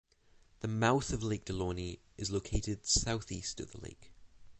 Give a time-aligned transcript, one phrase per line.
[0.61, 4.11] The mouth of Lake Delaunay is located southeast of the lake.